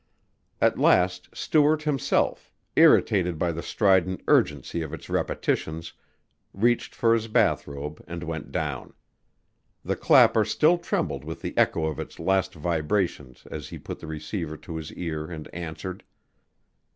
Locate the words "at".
0.59-0.79